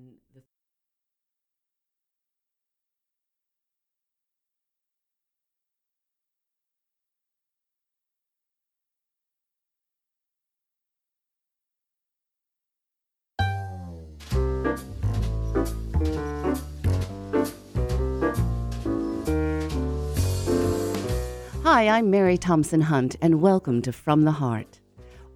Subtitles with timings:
[0.00, 0.42] the
[21.62, 24.79] Hi, I'm Mary Thompson Hunt, and welcome to From the Heart.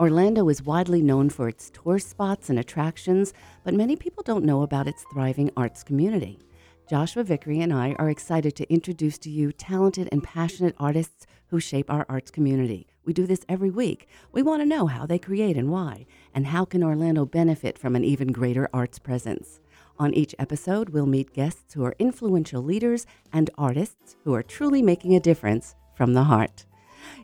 [0.00, 3.32] Orlando is widely known for its tourist spots and attractions,
[3.62, 6.40] but many people don't know about its thriving arts community.
[6.90, 11.60] Joshua Vickery and I are excited to introduce to you talented and passionate artists who
[11.60, 12.88] shape our arts community.
[13.04, 14.08] We do this every week.
[14.32, 17.94] We want to know how they create and why, and how can Orlando benefit from
[17.94, 19.60] an even greater arts presence.
[20.00, 24.82] On each episode, we'll meet guests who are influential leaders and artists who are truly
[24.82, 26.66] making a difference from the heart.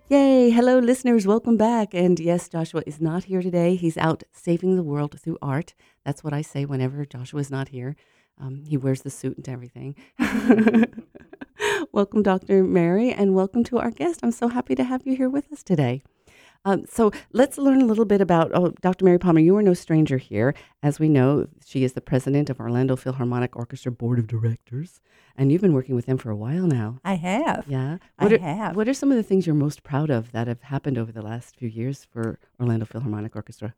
[0.08, 0.50] Yay!
[0.50, 1.26] Hello, listeners.
[1.26, 1.94] Welcome back.
[1.94, 3.76] And yes, Joshua is not here today.
[3.76, 5.74] He's out saving the world through art.
[6.04, 7.96] That's what I say whenever Joshua is not here.
[8.38, 9.94] Um, he wears the suit and everything.
[11.92, 12.64] welcome, Dr.
[12.64, 14.20] Mary, and welcome to our guest.
[14.22, 16.02] I'm so happy to have you here with us today.
[16.64, 19.04] Um, so let's learn a little bit about oh, Dr.
[19.04, 19.40] Mary Palmer.
[19.40, 20.54] You are no stranger here.
[20.82, 25.00] As we know, she is the president of Orlando Philharmonic Orchestra Board of Directors,
[25.36, 26.98] and you've been working with them for a while now.
[27.02, 27.64] I have.
[27.66, 27.96] Yeah.
[28.18, 28.76] I are, have.
[28.76, 31.22] What are some of the things you're most proud of that have happened over the
[31.22, 33.74] last few years for Orlando Philharmonic Orchestra?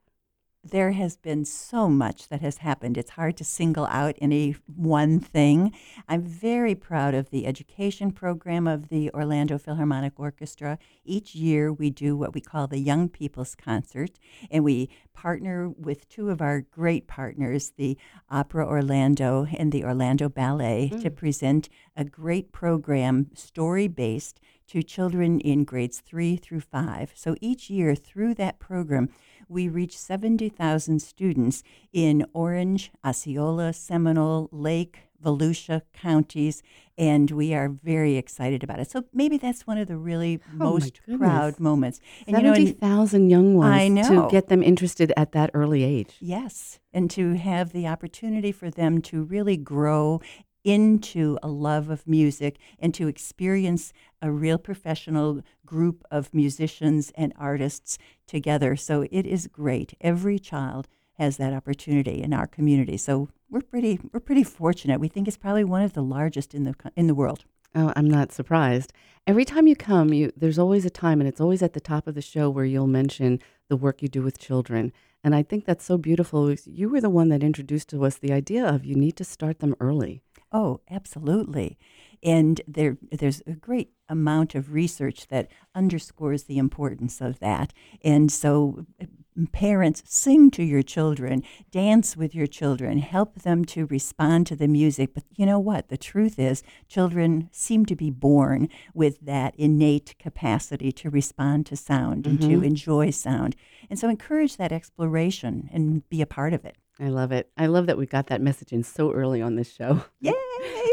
[0.64, 2.96] There has been so much that has happened.
[2.96, 5.72] It's hard to single out any one thing.
[6.08, 10.78] I'm very proud of the education program of the Orlando Philharmonic Orchestra.
[11.05, 14.20] Each year we do what we call the Young People's Concert,
[14.52, 17.98] and we partner with two of our great partners, the
[18.30, 21.16] Opera Orlando and the Orlando Ballet, to mm.
[21.16, 27.12] present a great program, story based, to children in grades three through five.
[27.16, 29.08] So each year through that program,
[29.53, 36.62] we reach 70,000 students in Orange, Osceola, Seminole, Lake, Volusia counties,
[36.98, 38.91] and we are very excited about it.
[38.91, 42.01] So maybe that's one of the really Oh, most proud moments.
[42.27, 46.17] And you know, Seventy thousand young ones to get them interested at that early age.
[46.20, 50.20] Yes, and to have the opportunity for them to really grow
[50.64, 57.33] into a love of music and to experience a real professional group of musicians and
[57.36, 58.77] artists together.
[58.77, 59.95] So it is great.
[60.01, 62.96] Every child has that opportunity in our community.
[62.96, 65.01] So we're pretty we're pretty fortunate.
[65.01, 67.45] We think it's probably one of the largest in the in the world.
[67.74, 68.92] Oh, I'm not surprised.
[69.27, 72.06] Every time you come, you there's always a time, and it's always at the top
[72.06, 74.92] of the show where you'll mention the work you do with children.
[75.24, 76.55] And I think that's so beautiful.
[76.67, 79.61] You were the one that introduced to us the idea of you need to start
[79.61, 80.22] them early.
[80.52, 81.79] Oh, absolutely.
[82.23, 87.73] And there, there's a great amount of research that underscores the importance of that.
[88.05, 89.07] And so, uh,
[89.51, 94.68] parents, sing to your children, dance with your children, help them to respond to the
[94.68, 95.14] music.
[95.14, 95.89] But you know what?
[95.89, 101.77] The truth is, children seem to be born with that innate capacity to respond to
[101.77, 103.57] sound and to enjoy sound.
[103.89, 106.77] And so, encourage that exploration and be a part of it.
[107.02, 107.51] I love it.
[107.58, 110.05] I love that we got that message in so early on this show.
[110.20, 110.33] Yay!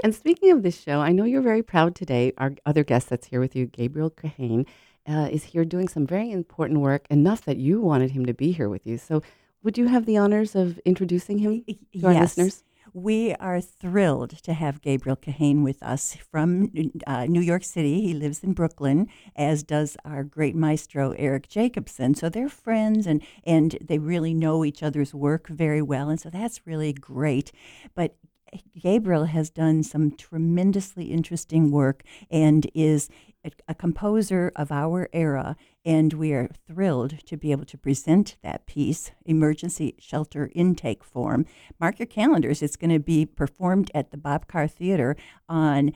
[0.03, 2.31] And speaking of this show, I know you're very proud today.
[2.37, 4.65] Our other guest that's here with you, Gabriel Kahane,
[5.05, 8.51] uh, is here doing some very important work, enough that you wanted him to be
[8.51, 8.97] here with you.
[8.97, 9.21] So,
[9.61, 12.37] would you have the honors of introducing him to our yes.
[12.37, 12.63] listeners?
[12.93, 16.71] We are thrilled to have Gabriel Kahane with us from
[17.05, 18.01] uh, New York City.
[18.01, 22.15] He lives in Brooklyn, as does our great maestro Eric Jacobsen.
[22.15, 26.29] So they're friends, and and they really know each other's work very well, and so
[26.29, 27.51] that's really great.
[27.93, 28.15] But
[28.79, 33.09] Gabriel has done some tremendously interesting work and is
[33.67, 35.55] a, composer of our era,
[35.85, 41.45] and we are thrilled to be able to present that piece, Emergency Shelter Intake Form.
[41.79, 45.15] Mark your calendars, it's going to be performed at the Bob Carr Theater
[45.47, 45.93] on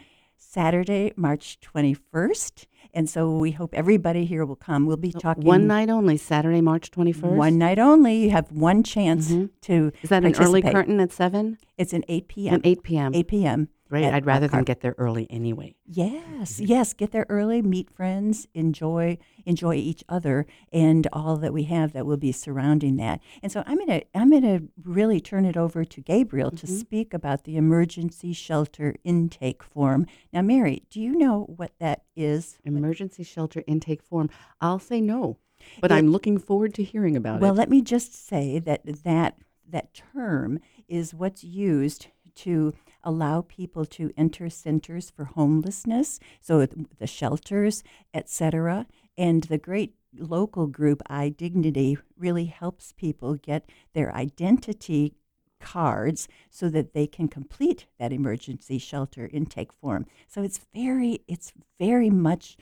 [0.50, 2.66] Saturday, March 21st.
[2.94, 4.86] And so we hope everybody here will come.
[4.86, 7.36] We'll be talking One night only, Saturday, March 21st.
[7.36, 8.18] One night only.
[8.18, 9.50] You have one chance Mhm.
[9.62, 11.58] to Is that an early curtain at 7?
[11.78, 12.54] It's an 8 p.m.
[12.56, 13.12] At 8 p.m.
[13.16, 13.69] 8 p.m.
[13.94, 14.06] Great.
[14.06, 15.75] at I'd rather them get there early anyway.
[15.86, 16.94] Yes, yes.
[16.94, 22.07] Get there early, meet friends, enjoy enjoy each other, and all that we have that
[22.07, 23.22] will be surrounding that.
[23.44, 26.75] And so I'm gonna I'm gonna really turn it over to Gabriel to mm-hmm.
[26.75, 30.07] speak about the emergency shelter intake form.
[30.31, 32.57] Now, Mary, do you know what that is?
[32.63, 34.31] Emergency shelter intake form.
[34.60, 35.38] I'll say no,
[35.80, 37.54] but It- I'm looking forward to hearing about Well, it.
[37.54, 39.38] Well, let me just say that that
[39.69, 47.07] that term is what's used to allow people to enter centers for homelessness, so the
[47.07, 47.83] shelters,
[48.13, 48.88] etc.
[49.17, 55.13] And the great local group iDignity really helps people get their identity
[55.59, 60.05] cards so that they can complete that emergency shelter intake form.
[60.27, 62.57] So it's very it's very much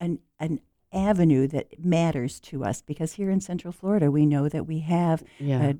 [0.00, 0.60] an an
[0.92, 5.22] avenue that matters to us because here in Central Florida we know that we have
[5.38, 5.62] Yeah.
[5.62, 5.74] a,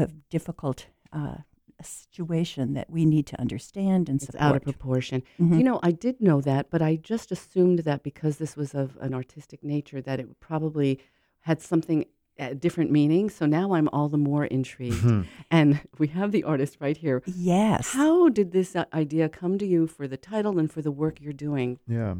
[0.00, 1.38] a, a difficult uh,
[1.82, 4.34] situation that we need to understand and support.
[4.36, 5.22] It's out of proportion.
[5.40, 5.58] Mhm.
[5.58, 8.96] You know, I did know that, but I just assumed that because this was of
[9.00, 11.00] an artistic nature, that it probably
[11.40, 12.04] had something
[12.36, 13.30] a different meaning.
[13.30, 15.04] So now I'm all the more intrigued.
[15.50, 17.22] and we have the artist right here.
[17.26, 17.92] yes.
[17.92, 21.20] How did this uh, idea come to you for the title and for the work
[21.20, 21.78] you're doing?
[21.86, 22.14] Yeah.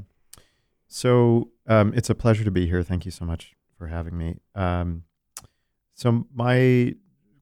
[0.86, 2.82] So um, it's a pleasure to be here.
[2.82, 4.36] Thank you so much for having me.
[4.54, 5.02] Um,
[5.94, 6.94] so my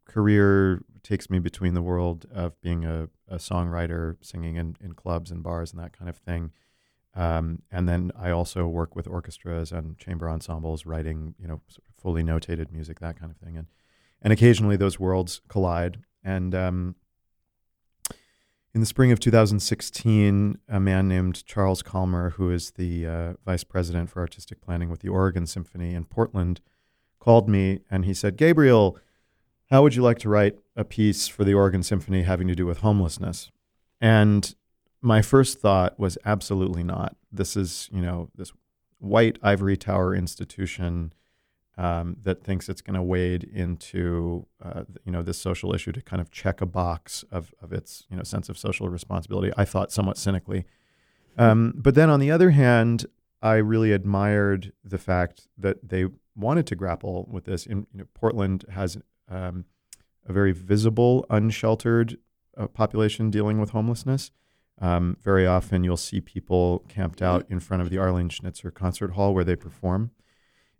[0.06, 5.30] career takes me between the world of being a, a songwriter, singing in, in clubs
[5.30, 6.52] and bars and that kind of thing.
[7.14, 11.84] Um, and then I also work with orchestras and chamber ensembles, writing, you know, sort
[11.88, 13.56] of fully notated music, that kind of thing.
[13.58, 13.66] And
[14.22, 15.98] and occasionally those worlds collide.
[16.24, 16.94] And um,
[18.72, 23.64] in the spring of 2016, a man named Charles Calmer, who is the uh, vice
[23.64, 26.60] president for artistic planning with the Oregon Symphony in Portland,
[27.18, 28.96] called me and he said, Gabriel,
[29.72, 32.66] how would you like to write a piece for the Oregon Symphony having to do
[32.66, 33.50] with homelessness?
[34.02, 34.54] And
[35.00, 37.16] my first thought was absolutely not.
[37.32, 38.52] This is, you know, this
[38.98, 41.14] white ivory tower institution
[41.78, 46.02] um, that thinks it's going to wade into, uh, you know, this social issue to
[46.02, 49.54] kind of check a box of, of its, you know, sense of social responsibility.
[49.56, 50.66] I thought somewhat cynically.
[51.38, 53.06] Um, but then on the other hand,
[53.40, 57.64] I really admired the fact that they wanted to grapple with this.
[57.64, 58.98] In you know, Portland has
[59.32, 59.64] um,
[60.26, 62.18] a very visible, unsheltered
[62.56, 64.30] uh, population dealing with homelessness.
[64.80, 69.12] Um, very often, you'll see people camped out in front of the Arlene Schnitzer Concert
[69.12, 70.10] Hall where they perform.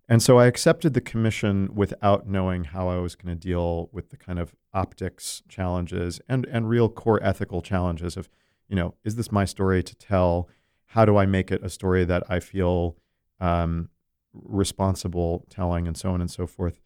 [0.09, 4.09] And so I accepted the commission without knowing how I was going to deal with
[4.09, 8.27] the kind of optics challenges and, and real core ethical challenges of,
[8.67, 10.49] you know, is this my story to tell?
[10.87, 12.97] How do I make it a story that I feel
[13.39, 13.89] um,
[14.33, 16.81] responsible telling, and so on and so forth?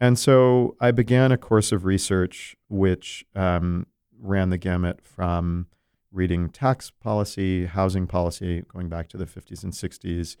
[0.00, 3.86] And so I began a course of research which um,
[4.18, 5.66] ran the gamut from
[6.10, 10.36] reading tax policy, housing policy, going back to the 50s and 60s,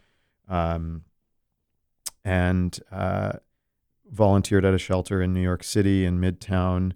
[0.48, 1.02] um,
[2.24, 3.32] and uh,
[4.10, 6.92] volunteered at a shelter in New York City in Midtown,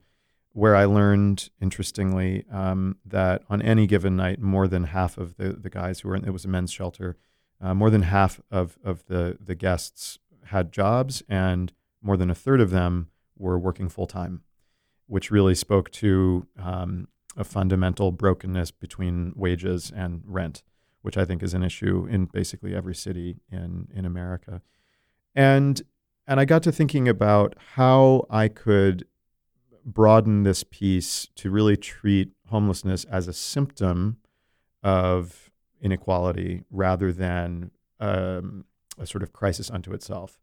[0.52, 5.52] where I learned, interestingly, um, that on any given night, more than half of the,
[5.52, 7.16] the guys who were in it was a men's shelter,
[7.60, 11.72] uh, more than half of, of the, the guests had jobs, and
[12.04, 14.42] more than a third of them were working full time,
[15.06, 20.62] which really spoke to um, a fundamental brokenness between wages and rent,
[21.02, 24.62] which I think is an issue in basically every city in, in America.
[25.34, 25.82] And
[26.26, 29.06] and I got to thinking about how I could
[29.84, 34.16] broaden this piece to really treat homelessness as a symptom
[34.82, 35.50] of
[35.82, 37.70] inequality rather than
[38.00, 38.64] um,
[38.98, 40.38] a sort of crisis unto itself.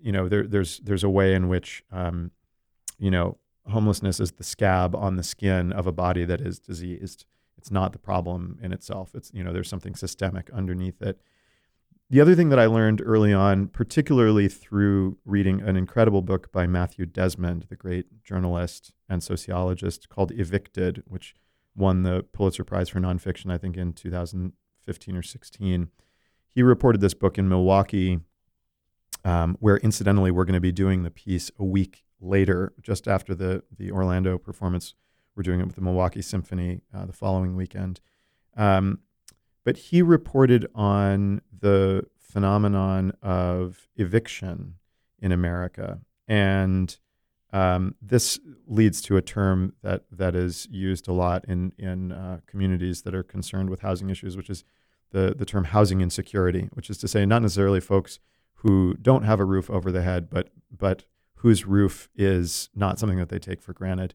[0.00, 2.30] You know, there, there's there's a way in which um,
[2.98, 3.38] you know
[3.68, 7.26] homelessness is the scab on the skin of a body that is diseased.
[7.56, 9.14] It's not the problem in itself.
[9.14, 11.20] It's you know there's something systemic underneath it.
[12.10, 16.66] The other thing that I learned early on, particularly through reading an incredible book by
[16.66, 21.34] Matthew Desmond, the great journalist and sociologist, called Evicted, which
[21.76, 25.88] won the Pulitzer Prize for nonfiction, I think, in 2015 or 16.
[26.46, 28.20] He reported this book in Milwaukee,
[29.24, 33.34] um, where incidentally we're going to be doing the piece a week later, just after
[33.34, 34.94] the the Orlando performance.
[35.36, 38.00] We're doing it with the Milwaukee Symphony uh, the following weekend.
[38.56, 39.00] Um,
[39.64, 44.74] but he reported on the phenomenon of eviction
[45.20, 46.96] in America, and
[47.52, 52.40] um, this leads to a term that that is used a lot in in uh,
[52.46, 54.64] communities that are concerned with housing issues, which is
[55.10, 58.18] the the term housing insecurity, which is to say not necessarily folks
[58.58, 61.04] who don't have a roof over their head, but but
[61.36, 64.14] whose roof is not something that they take for granted.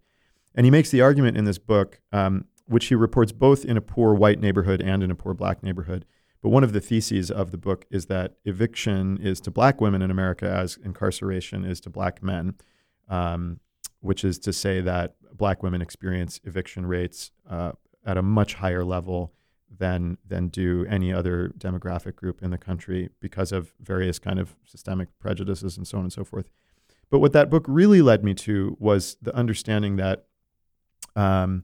[0.54, 3.82] And he makes the argument in this book, um, which he reports both in a
[3.82, 6.06] poor white neighborhood and in a poor black neighborhood.
[6.42, 10.02] But one of the theses of the book is that eviction is to black women
[10.02, 12.56] in America as incarceration is to black men,
[13.08, 13.62] um,
[14.02, 17.72] which is to say that black women experience eviction rates uh,
[18.06, 19.34] at a much higher level
[19.78, 24.56] than than do any other demographic group in the country because of various kind of
[24.66, 26.50] systemic prejudices and so on and so forth.
[27.10, 30.26] But what that book really led me to was the understanding that
[31.16, 31.64] um,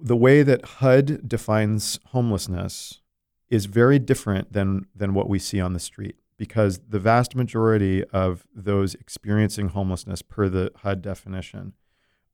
[0.00, 3.00] the way that HUD defines homelessness
[3.48, 8.04] is very different than than what we see on the street because the vast majority
[8.04, 11.72] of those experiencing homelessness per the HUD definition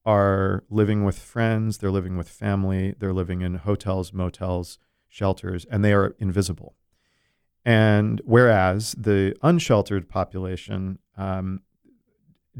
[0.06, 5.84] are living with friends, they're living with family, they're living in hotels, motels, shelters, and
[5.84, 6.74] they are invisible.
[7.64, 11.60] And whereas the unsheltered population um,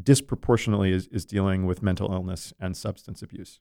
[0.01, 3.61] disproportionately is, is dealing with mental illness and substance abuse.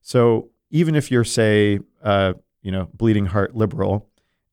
[0.00, 4.08] So even if you're, say, uh, you know, bleeding heart liberal,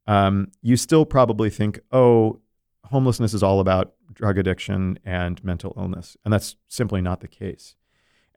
[0.06, 2.40] um, you still probably think, oh,
[2.86, 6.16] homelessness is all about drug addiction and mental illness.
[6.24, 7.76] And that's simply not the case.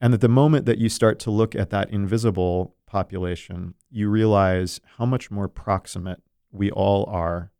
[0.01, 4.81] And that the moment that you start to look at that invisible population, you realize
[4.97, 7.53] how much more proximate we all are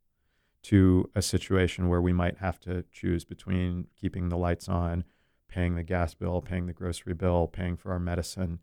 [0.63, 5.05] to a situation where we might have to choose between keeping the lights on,
[5.49, 8.61] paying the gas bill, paying the grocery bill, paying for our medicine.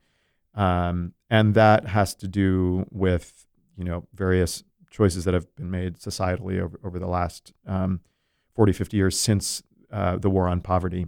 [0.55, 3.45] Um, and that has to do with,
[3.77, 8.01] you know, various choices that have been made societally over, over the last um,
[8.55, 11.07] 40, 50 years since uh, the war on poverty.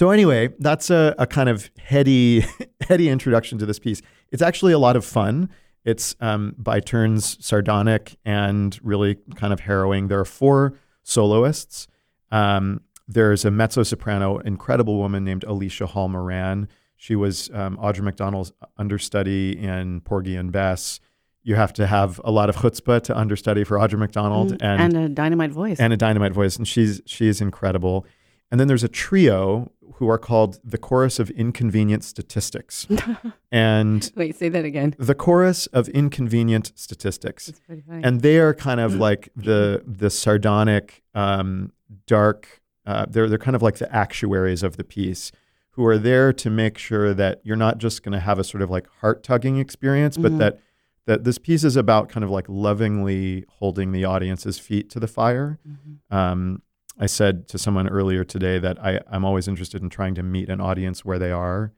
[0.00, 2.46] So anyway, that's a, a kind of heady,
[2.88, 4.00] heady introduction to this piece.
[4.32, 5.50] It's actually a lot of fun.
[5.84, 10.08] It's um, by turns sardonic and really kind of harrowing.
[10.08, 11.86] There are four soloists.
[12.32, 16.68] Um, there's a mezzo soprano, incredible woman named Alicia Hall Moran.
[16.96, 20.98] She was um, Audra McDonald's understudy in Porgy and Bess
[21.42, 24.96] you have to have a lot of chutzpah to understudy for Audra McDonald Mm, and,
[24.96, 25.80] a dynamite voice.
[25.80, 28.06] and a dynamite voice, and she's she is incredible.
[28.50, 32.86] And then there's a trio who are called the Chorus of Inconvenient Statistics,
[33.52, 34.94] and Wait, say that again.
[34.98, 38.02] the Chorus of Inconvenient Statistics, That's pretty funny.
[38.02, 41.72] and they are kind of like the the sardonic, um,
[42.06, 42.60] dark.
[42.86, 45.32] Uh, they're they're kind of like the actuaries of the piece,
[45.72, 48.62] who are there to make sure that you're not just going to have a sort
[48.62, 50.38] of like heart tugging experience, but Mhm.
[50.38, 50.58] that
[51.06, 55.08] that this piece is about kind of like lovingly holding the audience's feet to the
[55.08, 55.58] fire.
[55.68, 56.14] Mhm.
[56.16, 56.62] Um,
[57.00, 60.50] I said to someone earlier today that I, I'm always interested in trying to meet
[60.50, 61.72] an audience where they are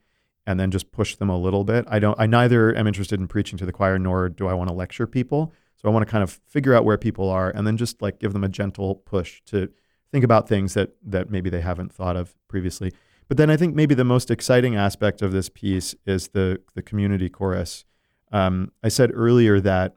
[0.45, 1.85] and then just push them a little bit.
[1.87, 4.69] I don't I neither am interested in preaching to the choir nor do I want
[4.69, 5.53] to lecture people.
[5.77, 8.19] So I want to kind of figure out where people are and then just like
[8.19, 9.69] give them a gentle push to
[10.11, 12.91] think about things that that maybe they haven't thought of previously.
[13.29, 16.81] But then I think maybe the most exciting aspect of this piece is the the
[16.81, 17.85] community chorus.
[18.33, 19.95] Um, I said earlier that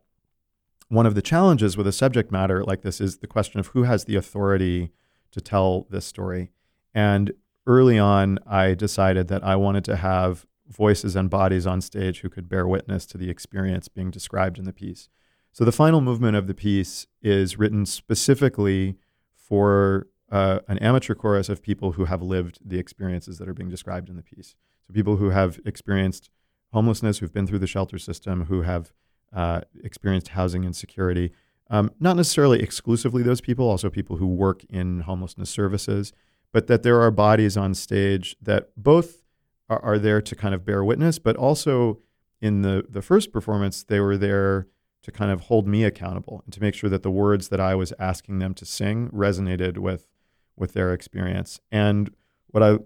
[0.88, 3.82] one of the challenges with a subject matter like this is the question of who
[3.82, 4.92] has the authority
[5.36, 6.50] to tell this story.
[6.94, 7.32] And
[7.66, 12.30] early on, I decided that I wanted to have voices and bodies on stage who
[12.30, 15.08] could bear witness to the experience being described in the piece.
[15.52, 18.96] So the final movement of the piece is written specifically
[19.34, 23.70] for uh, an amateur chorus of people who have lived the experiences that are being
[23.70, 24.56] described in the piece.
[24.86, 26.30] So people who have experienced
[26.72, 28.92] homelessness, who've been through the shelter system, who have
[29.34, 31.32] uh, experienced housing insecurity.
[31.68, 36.12] Um, not necessarily exclusively those people, also people who work in homelessness services,
[36.52, 39.22] but that there are bodies on stage that both
[39.68, 41.98] are, are there to kind of bear witness, but also
[42.40, 44.68] in the, the first performance, they were there
[45.02, 47.74] to kind of hold me accountable and to make sure that the words that I
[47.74, 50.08] was asking them to sing resonated with
[50.56, 51.60] with their experience.
[51.70, 52.10] And
[52.48, 52.78] what I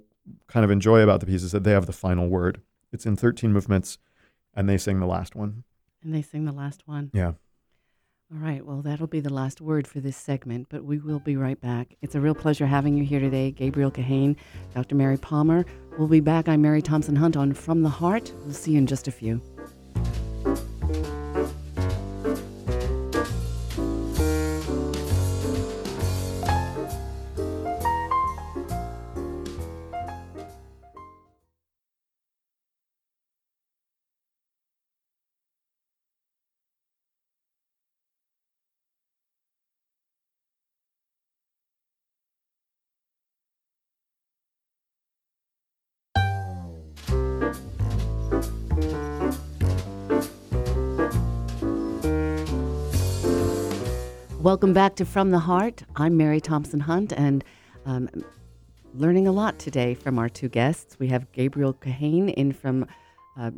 [0.49, 2.61] kind of enjoy about the piece is that they have the final word.
[2.93, 3.99] It's in 13 movements
[4.55, 5.65] and they sing the last one.
[6.03, 7.11] and they sing the last one.
[7.15, 7.33] Yeah.
[8.33, 8.65] All right.
[8.65, 11.97] Well, that'll be the last word for this segment, but we will be right back.
[12.01, 14.37] It's a real pleasure having you here today, Gabriel Kahane,
[14.73, 14.95] Dr.
[14.95, 15.65] Mary Palmer.
[15.99, 16.49] We'll be back.
[16.49, 18.33] I'm Mary Thompson Hunt on From the Heart.
[18.45, 19.43] We'll see you in just a few.
[54.41, 55.85] Welcome back to From the Heart.
[55.97, 57.45] I'm Mary Thompson Hunt, and
[57.85, 58.09] um,
[58.95, 60.99] learning a lot today from our two guests.
[60.99, 62.87] We have Gabriel Kahane in from
[63.39, 63.51] uh,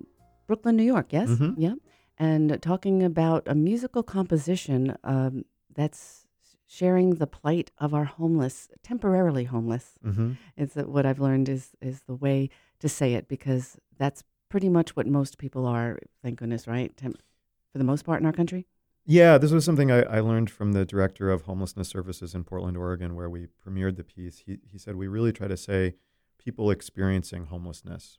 [0.48, 1.06] Brooklyn, New York.
[1.12, 1.54] Yes, Mhm.
[1.56, 1.74] yeah,
[2.18, 6.26] and talking about a musical composition um, that's
[6.66, 9.92] sharing the plight of our homeless, temporarily homeless.
[10.04, 10.32] Mm-hmm.
[10.56, 12.48] Is that what I've learned is is the way
[12.80, 16.00] to say it because that's pretty much what most people are.
[16.22, 16.94] Thank goodness, right?
[16.96, 17.14] Tem-
[17.70, 18.66] for the most part in our country.
[19.04, 22.76] Yeah, this was something I, I learned from the director of homelessness services in Portland,
[22.76, 24.38] Oregon, where we premiered the piece.
[24.46, 25.94] He, he said, We really try to say
[26.38, 28.18] people experiencing homelessness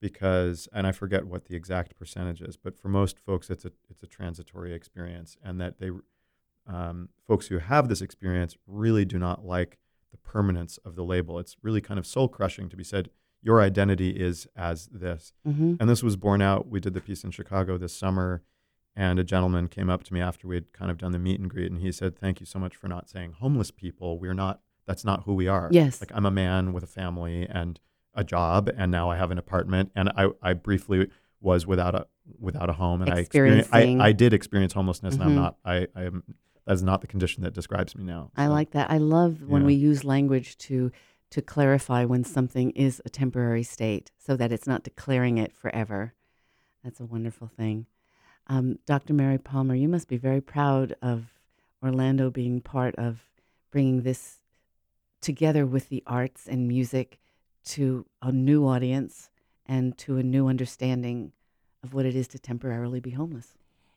[0.00, 3.72] because, and I forget what the exact percentage is, but for most folks, it's a,
[3.90, 5.90] it's a transitory experience, and that they,
[6.66, 9.78] um, folks who have this experience really do not like
[10.10, 11.38] the permanence of the label.
[11.38, 13.10] It's really kind of soul crushing to be said,
[13.42, 15.32] your identity is as this.
[15.44, 16.68] hmm And this was borne out.
[16.68, 18.42] We did the piece in Chicago this summer,
[18.96, 21.40] and a gentleman came up to me after we had kind of done the meet
[21.40, 24.18] and greet, and he said, "Thank you so much for not saying homeless people.
[24.18, 24.60] We're not.
[24.86, 25.68] That's not who we are.
[25.70, 26.00] Yes.
[26.00, 27.78] Like I'm a man with a family and
[28.14, 31.08] a job, and now I have an apartment, and I, I briefly
[31.40, 32.06] was without a
[32.38, 33.70] without a home, and I experienced.
[33.72, 35.26] I, I did experience homelessness, and Mhm.
[35.26, 35.56] I'm not.
[35.64, 36.24] I, I am.
[36.66, 38.30] That is not the condition that describes me now.
[38.36, 38.90] I like that.
[38.90, 39.66] I love when Yeah.
[39.66, 40.90] we use language to
[41.30, 46.14] to clarify when something is a temporary state, so that it's not declaring it forever.
[46.82, 47.86] That's a wonderful thing.
[48.46, 49.14] Um, Dr.
[49.14, 51.26] Mary Palmer, you must be very proud of
[51.82, 53.20] Orlando being part of
[53.70, 54.38] bringing this
[55.20, 57.18] together with the arts and music
[57.64, 59.30] to a new audience
[59.66, 61.32] and to a new understanding
[61.82, 63.56] of what it is to temporarily be homeless.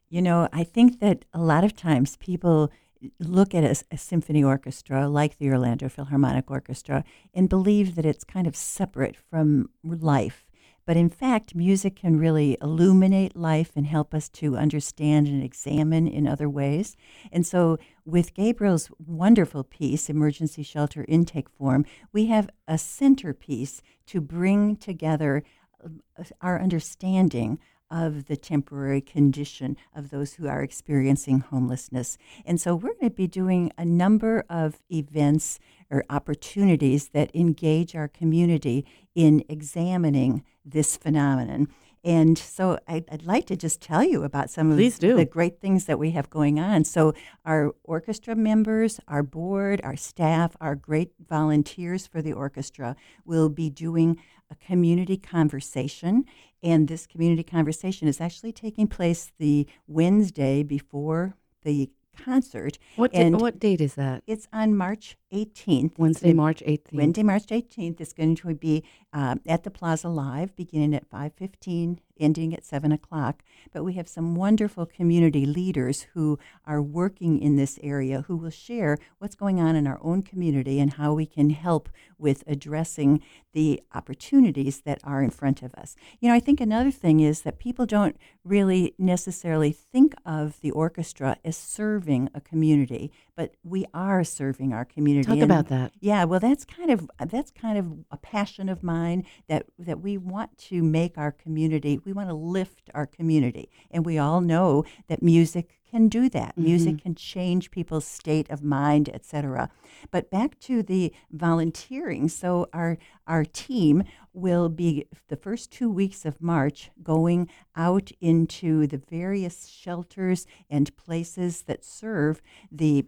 [0.09, 2.71] You know, I think that a lot of times people
[3.19, 8.47] look at a symphony orchestra like the Orlando Philharmonic Orchestra and believe that it's kind
[8.47, 10.45] of separate from life.
[10.85, 16.07] But in fact, music can really illuminate life and help us to understand and examine
[16.07, 16.95] in other ways.
[17.31, 24.19] And so, with Gabriel's wonderful piece, Emergency Shelter Intake Form, we have a centerpiece to
[24.19, 25.43] bring together
[25.83, 26.01] um,
[26.41, 27.59] our understanding
[27.93, 32.17] of the temporary condition of those who are experiencing homelessness.
[32.43, 35.59] And so we're going to be doing a number of events
[35.91, 38.83] or opportunities that engage our community
[39.13, 41.67] in examining this phenomenon.
[42.03, 44.77] And so I'd, I'd like to just tell you about some of
[45.15, 46.83] the great things that we have going on.
[46.83, 47.13] So,
[47.45, 53.69] our orchestra members, our board, our staff, our great volunteers for the orchestra will be
[53.69, 54.19] doing
[54.53, 56.25] a community conversation.
[56.61, 62.77] And this community conversation is actually taking place the Wednesday before the concert.
[62.95, 64.23] What And- what date is that?
[64.27, 65.97] It's on March 18th.
[65.97, 66.93] Wednesday, March 18th.
[66.93, 71.97] Wednesday, March 18th is going to be um, at the Plaza Live, beginning at 5:15,
[72.19, 73.43] ending at 7 o'clock.
[73.71, 78.49] But we have some wonderful community leaders who are working in this area who will
[78.49, 83.21] share what's going on in our own community and how we can help with addressing
[83.53, 85.95] the opportunities that are in front of us.
[86.19, 90.71] You know, I think another thing is that people don't really necessarily think of the
[90.71, 95.22] orchestra as serving a community, but we are serving our community.
[95.25, 95.93] Talk and- about that.
[95.99, 100.17] yeah, well, that's kind of that's kind of a passion of mine that that we
[100.17, 101.99] want to make our community.
[102.03, 106.53] We want to lift our community, and we all know that music can do that.
[106.53, 106.63] Mm-hmm.
[106.63, 109.69] Music can change people's state of mind, etc.
[110.09, 112.29] But back to the volunteering.
[112.29, 118.87] So our our team will be the first two weeks of March going out into
[118.87, 123.05] the various shelters and places that serve the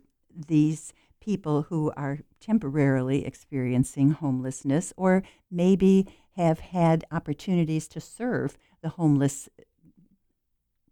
[0.47, 0.93] these
[1.25, 6.07] people who are temporarily experiencing homelessness or maybe
[6.37, 9.49] have had opportunities to serve the homeless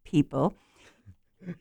[0.03, 0.55] people.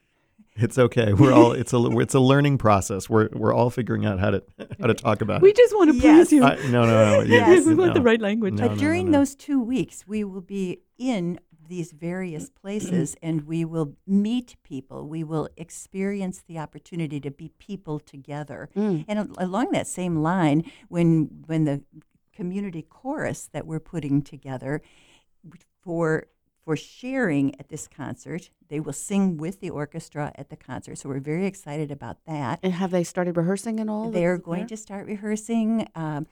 [0.55, 1.15] It's okay.
[1.15, 1.53] We're all.
[1.53, 1.79] It's a.
[1.99, 3.09] It's a learning process.
[3.09, 4.43] We're we're all figuring out how to
[4.79, 5.43] how to talk about it.
[5.43, 6.33] We just want to please Yes.
[6.33, 6.45] you.
[6.45, 7.21] I, no, no, no.
[7.23, 7.65] you- Yes.
[7.71, 8.55] We want the right language.
[8.55, 9.19] No, but no, during no, no.
[9.21, 11.41] those two weeks, we will be in
[11.73, 15.09] these various places and we will meet people.
[15.09, 18.69] We will experience the opportunity to be people together.
[18.77, 19.07] Mm.
[19.09, 21.83] And al- along that same line, when when the
[22.35, 24.83] community chorus that we're putting together
[25.83, 26.27] for
[26.65, 30.97] for sharing at this concert, they will sing with the orchestra at the concert.
[30.97, 32.61] So we're very excited about that.
[32.63, 34.11] And have they started rehearsing and all?
[34.11, 36.27] They're going to start rehearsing um,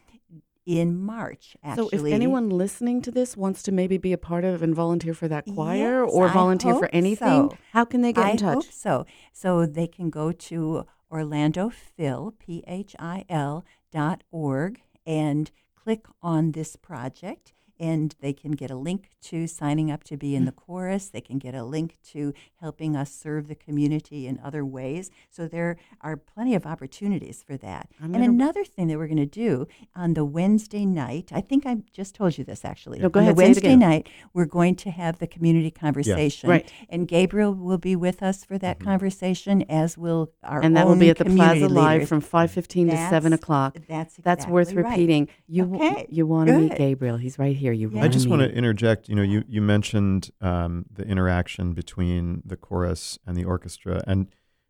[0.66, 1.57] in March.
[1.62, 4.75] Actually, So, if anyone listening to this wants to maybe be a part of and
[4.75, 7.57] volunteer for that choir Yes, or volunteer for anything, so.
[7.73, 8.55] how can they get I in touch?
[8.66, 9.07] hope so.
[9.33, 16.07] So they can go to Orlando Phil, P H I L dot org, and click
[16.23, 17.53] on this project.
[17.80, 21.08] And they can get a link to signing up to be in the chorus.
[21.08, 25.10] They can get a link to helping us serve the community in other ways.
[25.30, 27.88] So there are plenty of opportunities for that.
[28.02, 29.66] I'm And another thing that we're going to do
[29.96, 32.98] on the Wednesday night, I think I just told you this actually.
[32.98, 36.50] No, go on ahead, The Wednesday night, we're going to have the community conversation.
[36.50, 36.70] Right.
[36.88, 38.88] And Gabriel will be with us for that mm-hmm.
[38.88, 42.96] conversation, as will our and that will be at the Plaza Live from 5.15 to
[42.96, 43.78] 7 That's- o'clock.
[43.88, 44.90] That's That's worth exactly right.
[44.90, 45.28] repeating.
[45.46, 46.76] You Okay, you want to meet.
[46.76, 47.16] Gabriel.
[47.16, 47.69] He's right here.
[47.72, 48.02] You Yeah.
[48.02, 49.09] I just want to interject.
[49.09, 54.28] You know, you you mentioned um, the interaction between the chorus and the orchestra, and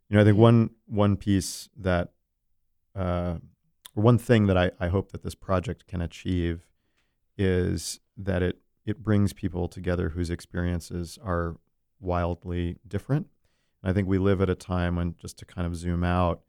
[0.08, 2.12] you know, I think one one piece that,
[2.94, 3.36] uh,
[3.94, 6.66] or one thing that I, I hope that this project can achieve,
[7.38, 11.56] is that it it brings people together whose experiences are
[12.00, 13.28] wildly different.
[13.82, 16.40] And I think we live at a time when, just to kind of zoom out,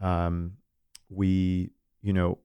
[0.00, 0.54] um,
[1.08, 1.70] we
[2.02, 2.38] you know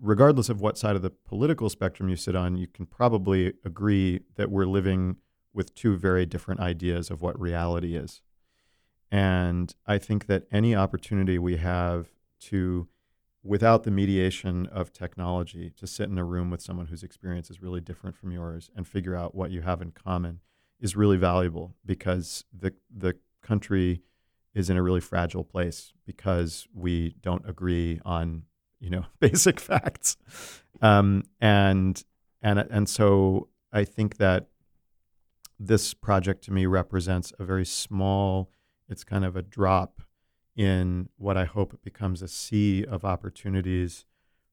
[0.00, 4.20] regardless of what side of the political spectrum you sit on, you can probably agree
[4.36, 5.16] that we're living
[5.52, 8.22] with two very different ideas of what reality is.
[9.10, 12.08] And I think that any opportunity we have
[12.40, 12.88] to,
[13.42, 17.60] without the mediation of technology, to sit in a room with someone whose experience is
[17.60, 20.40] really different from yours and figure out what you have in common
[20.80, 24.00] is really valuable because the the country
[24.54, 28.44] is in a really fragile place because we don't agree on
[28.80, 30.16] you know basic facts.
[30.82, 32.02] Um, and
[32.42, 34.48] and and so I think that
[35.58, 38.50] this project to me represents a very small
[38.88, 40.00] it's kind of a drop
[40.56, 44.04] in what I hope becomes a sea of opportunities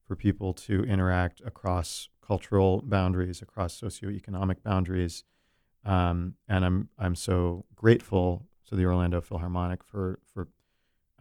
[0.06, 5.24] for people to interact across cultural boundaries across socioeconomic boundaries.
[5.84, 10.48] Um, and I'm I'm so grateful to the Orlando Philharmonic for for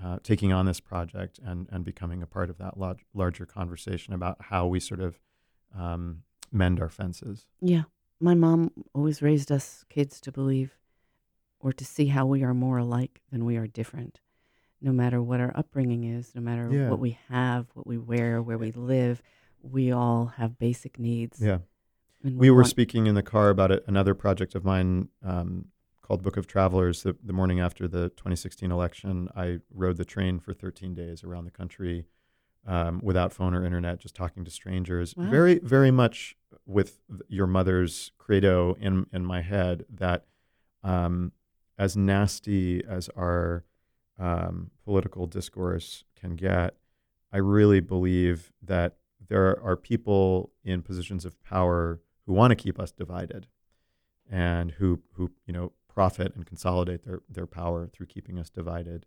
[0.04, 4.14] uh, taking on this project and and becoming a part of that large, larger conversation
[4.14, 5.20] about how we sort of
[5.78, 7.46] um, mend our fences.
[7.62, 7.84] Yeah.
[8.20, 10.72] My mom always raised us kids to believe
[11.60, 14.20] or to see how we are more alike than we are different.
[14.82, 16.90] No matter what our upbringing is, no matter Yeah.
[16.90, 19.22] what we have, what we wear, where we live,
[19.62, 21.42] we all have basic needs.
[21.42, 21.60] Yeah.
[22.24, 25.66] and We were speaking in the car about it, another project of mine um,
[26.08, 27.04] called Book of Travelers.
[27.04, 31.44] The, the morning after the 2016 election, I rode the train for 13 days around
[31.44, 32.06] the country
[32.66, 35.14] um, without phone or internet, just talking to strangers.
[35.18, 35.30] Wow.
[35.30, 40.26] Very, very much with your mother's credo in in my head that
[40.84, 41.34] um,
[41.78, 43.66] as nasty as our
[44.18, 46.76] um, political discourse can get,
[47.34, 48.96] I really believe that
[49.28, 53.48] there are people in positions of power who want to keep us divided
[54.30, 59.02] and who who you know profit and consolidate their their power through keeping us divided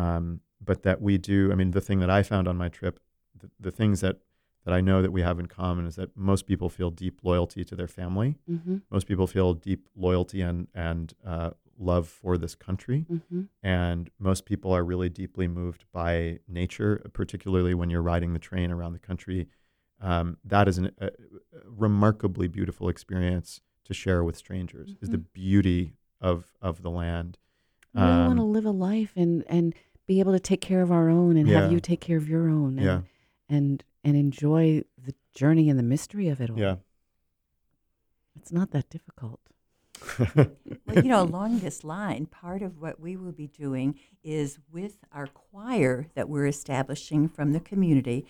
[0.00, 0.24] um,
[0.68, 2.94] but that we do i mean the thing that i found on my trip
[3.40, 4.16] the, the things that
[4.64, 7.62] that i know that we have in common is that most people feel deep loyalty
[7.64, 11.50] to their family Mhm, most people feel deep loyalty and and uh,
[11.90, 13.40] love for this country mhm.
[13.62, 18.68] and most people are really deeply moved by nature, particularly when you're riding the train
[18.76, 19.40] around the country.
[20.00, 21.10] Um, that is an, a, a
[21.86, 24.88] remarkably beautiful experience to share with strangers.
[25.02, 25.80] Is the beauty
[26.20, 27.38] of of the land.
[27.94, 29.74] We all want to Um, live a life and and
[30.06, 31.62] be able to take care of our own and Yeah.
[31.62, 33.00] have you take care of your own and yeah,
[33.48, 36.58] and and enjoy the journey and the mystery of it all.
[36.58, 36.76] yeah.
[38.36, 39.40] It's not that difficult.
[40.86, 44.96] Well, you know, along this line, part of what we will be doing is with
[45.12, 48.24] our choir that we're establishing from the community.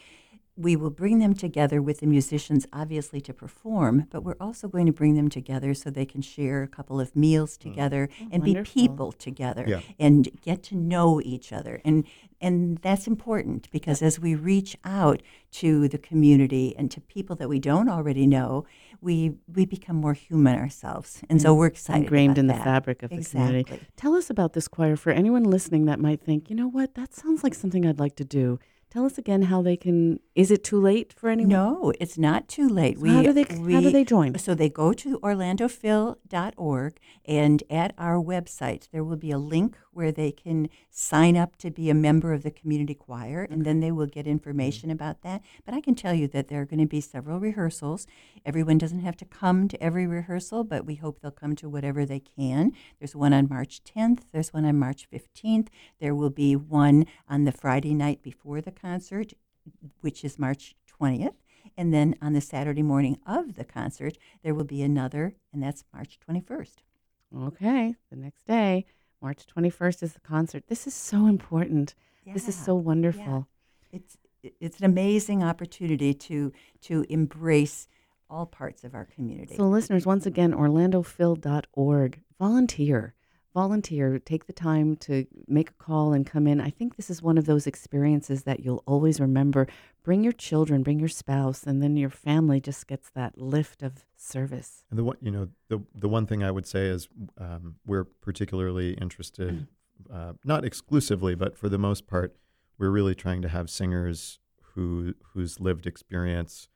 [0.58, 4.86] We will bring them together with the musicians, obviously, to perform, but we're also going
[4.86, 7.60] to bring them together so they can share a couple of meals mm.
[7.60, 9.80] together oh, and be people together Yeah.
[10.00, 11.80] and get to know each other.
[11.84, 12.04] And
[12.40, 17.48] and that's important because as we reach out to the community and to people that
[17.48, 18.64] we don't already know,
[19.00, 21.22] we we become more human ourselves.
[21.30, 22.02] And so we're excited.
[22.02, 23.80] Ingrained about in the fabric of the community.
[23.96, 27.14] Tell us about this choir for anyone listening that might think, you know what, that
[27.14, 28.58] sounds like something I'd like to do.
[28.90, 30.18] Tell us again how they can.
[30.34, 31.50] Is it too late for anyone?
[31.50, 32.98] No, it's not too late.
[32.98, 34.38] So how do they how do they join?
[34.38, 36.96] So they go to orlandophil.org,
[37.26, 41.72] and at our website, there will be a link where they can sign up to
[41.72, 44.30] be a member of the community choir, and then they will get mm-hmm.
[44.30, 45.42] information about that.
[45.64, 48.06] But I can tell you that there are going to be several rehearsals.
[48.46, 52.06] Everyone doesn't have to come to every rehearsal, but we hope they'll come to whatever
[52.06, 52.72] they can.
[53.00, 55.66] There's one on March 10th, there's one on March 15th,
[56.00, 59.32] there will be one on the Friday night before the concert,
[60.00, 61.34] which is March 20th.
[61.76, 65.82] And then on the Saturday morning of the concert, there will be another, and that's
[65.92, 66.76] March 21st.
[67.36, 68.86] Okay, the next day,
[69.20, 70.64] March 21st is the concert.
[70.68, 71.94] This is so important.
[72.32, 73.48] This is so wonderful.
[73.90, 74.18] It's
[74.60, 76.52] it's an amazing opportunity to
[76.82, 77.88] to embrace
[78.30, 79.56] all parts of our community.
[79.56, 82.20] So, listeners, once again, orlandophil.org.
[82.38, 83.14] Volunteer.
[83.54, 84.18] Volunteer.
[84.18, 86.60] Take the time to make a call and come in.
[86.60, 89.66] I think this is one of those experiences that you'll always remember.
[90.04, 94.04] Bring your children, bring your spouse, and then your family just gets that lift of
[94.16, 94.84] service.
[94.90, 97.08] And the one, you know, the the one thing I would say is
[97.38, 99.66] um, we're particularly interested,
[100.12, 102.36] uh, not exclusively, but for the most part,
[102.78, 104.38] we're really trying to have singers
[104.74, 106.68] who whose lived experience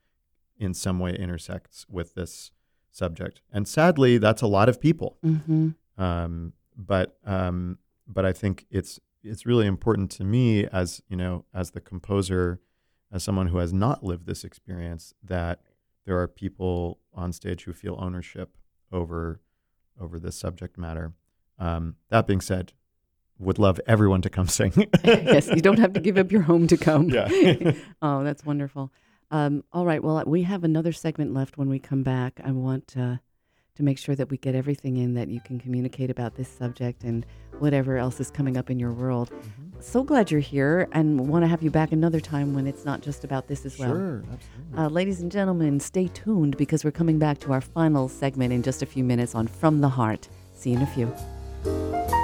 [0.58, 2.50] in some way intersects with this
[2.90, 3.40] subject.
[3.52, 5.16] And sadly, that's a lot of people.
[5.24, 5.70] Mm-hmm.
[6.02, 11.44] Um, but um, but I think it's it's really important to me as you know
[11.54, 12.60] as the composer,
[13.12, 15.60] as someone who has not lived this experience, that
[16.04, 18.56] there are people on stage who feel ownership
[18.90, 19.40] over
[20.00, 21.12] over this subject matter.
[21.58, 22.72] Um, that being said,
[23.38, 24.72] would love everyone to come sing.
[25.04, 27.08] yes, you don't have to give up your home to come.
[27.08, 27.28] Yeah.
[28.02, 28.92] oh, that's wonderful.
[29.30, 30.02] Um, all right.
[30.02, 32.40] Well, we have another segment left when we come back.
[32.44, 33.16] I want uh,
[33.76, 37.04] to make sure that we get everything in that you can communicate about this subject
[37.04, 37.24] and
[37.58, 39.30] whatever else is coming up in your world.
[39.30, 39.80] Mm-hmm.
[39.80, 43.02] So glad you're here and want to have you back another time when it's not
[43.02, 43.90] just about this as well.
[43.90, 44.78] Sure, absolutely.
[44.78, 48.62] Uh, ladies and gentlemen, stay tuned because we're coming back to our final segment in
[48.62, 50.28] just a few minutes on From the Heart.
[50.52, 52.21] See you in a few.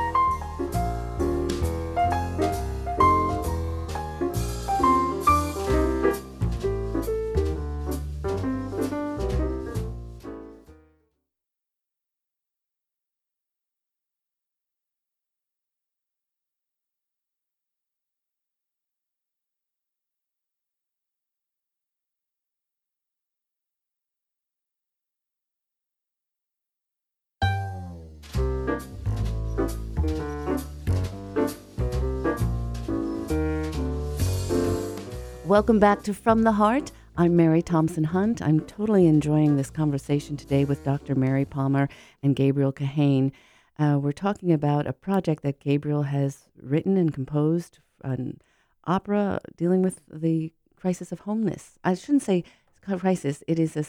[35.49, 36.93] Welcome back to From the Heart.
[37.17, 38.43] I'm Mary Thompson Hunt.
[38.43, 41.15] I'm totally enjoying this conversation today with Dr.
[41.15, 41.89] Mary Palmer
[42.23, 43.33] and Gabriel Kahane.
[43.79, 48.43] Uh, we're talking about a project that Gabriel has written and composed, an
[48.85, 51.79] opera dealing with the crisis of homelessness.
[51.83, 52.45] I shouldn't say
[52.83, 53.87] crisis, it is a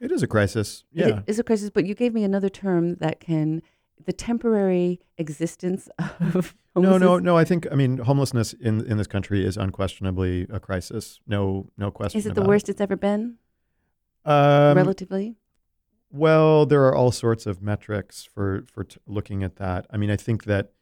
[0.00, 0.84] it is a crisis.
[0.90, 1.18] Yeah.
[1.18, 3.60] It is a crisis, but you gave me another term that can
[4.04, 5.88] the temporary existence
[6.34, 7.36] of no, no, no.
[7.36, 11.20] I think I mean homelessness in in this country is unquestionably a crisis.
[11.26, 12.18] No, no question.
[12.18, 12.72] Is it the worst it.
[12.72, 13.36] it's ever been?
[14.24, 15.36] Um, relatively.
[16.10, 19.86] Well, there are all sorts of metrics for for t- looking at that.
[19.90, 20.72] I mean, I think that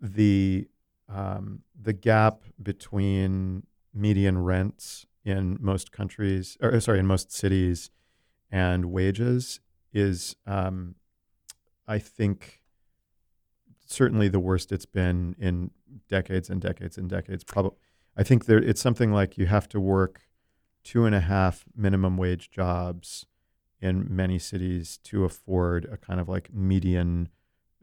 [0.00, 0.68] the
[1.08, 7.90] um, the gap between median rents in most countries, or sorry, in most cities,
[8.50, 9.60] and wages
[9.92, 10.94] is um,
[11.90, 12.62] I think
[13.84, 15.72] certainly the worst it's been in
[16.08, 17.42] decades and decades and decades.
[17.42, 17.76] Probably,
[18.16, 20.22] I think there it's something like you have to work
[20.84, 23.26] two and a half minimum wage jobs
[23.80, 27.28] in many cities to afford a kind of like median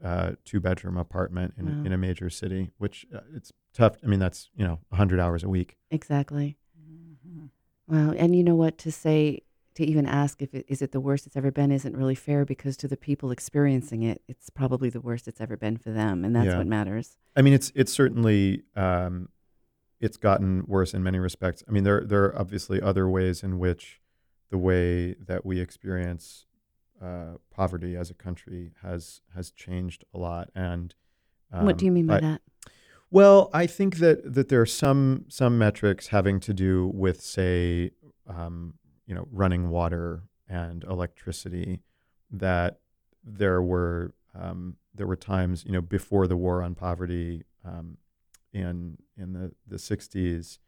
[0.02, 1.84] uh, two bedroom apartment in, wow.
[1.84, 3.96] in a major city, which uh, it's tough.
[4.02, 5.76] I mean, that's, you know, 100 hours a week.
[5.90, 6.56] Exactly.
[6.80, 7.46] Mm-hmm.
[7.94, 8.14] Wow.
[8.16, 8.78] And you know what?
[8.78, 9.42] To say
[9.78, 12.44] to even ask if it is it the worst it's ever been isn't really fair
[12.44, 16.24] because to the people experiencing it, it's probably the worst it's ever been for them,
[16.24, 16.58] and that's yeah.
[16.58, 17.16] what matters.
[17.36, 19.28] I mean, it's it's certainly um,
[20.00, 21.62] it's gotten worse in many respects.
[21.68, 24.00] I mean, there there are obviously other ways in which
[24.50, 26.46] the way that we experience
[27.00, 30.50] uh, poverty as a country has has changed a lot.
[30.56, 30.92] And
[31.52, 32.40] um, what do you mean by I, that?
[33.12, 37.92] Well, I think that that there are some some metrics having to do with, say,
[38.28, 38.74] um,
[39.08, 41.80] you know, running water and electricity,
[42.30, 42.78] that
[43.24, 47.96] there were um, there were times, you know, before the war on poverty um,
[48.52, 50.58] in in the the '60s,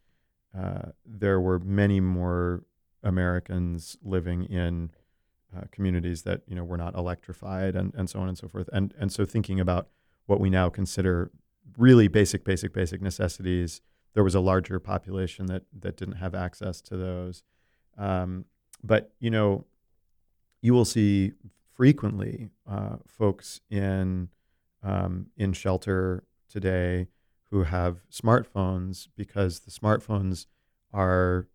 [0.58, 2.64] uh, there were many more
[3.02, 4.90] Americans living in
[5.56, 8.68] uh, communities that you know were not electrified and, and so on and so forth.
[8.72, 9.88] And and so thinking about
[10.26, 11.30] what we now consider
[11.76, 13.80] really basic, basic, basic necessities,
[14.14, 17.42] there was a larger population that that didn't have access to those.
[18.00, 18.46] Um,
[18.82, 19.66] but you know,
[20.62, 21.32] you will see
[21.76, 24.28] frequently uh, folks in
[24.82, 27.08] um, in shelter today
[27.50, 30.46] who have smartphones because the smartphones
[30.92, 31.46] are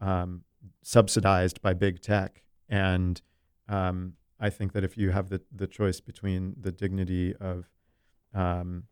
[0.00, 0.42] um,
[0.82, 3.20] subsidized by big tech, and
[3.68, 7.68] um, I think that if you have the the choice between the dignity of,
[8.32, 8.84] um,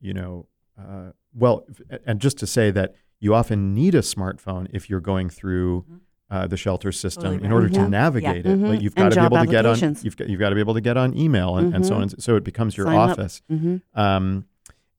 [0.00, 0.46] you know,
[0.78, 1.66] uh, well,
[2.06, 5.84] and just to say that you often need a smartphone if you're going through.
[6.32, 8.52] Mm-hmm uh, the shelter system in order to navigate yeah.
[8.52, 8.58] it.
[8.58, 8.82] Mm-hmm.
[8.82, 9.96] you've got to be able to get on.
[10.02, 11.76] You've got you've got to be able to get on email and, mm-hmm.
[11.76, 12.02] and so on.
[12.02, 13.42] And so it becomes your Sign office.
[13.50, 14.00] Mm-hmm.
[14.00, 14.46] Um,